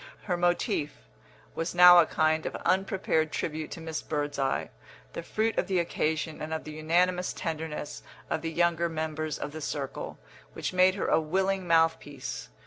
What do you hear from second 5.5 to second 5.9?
of the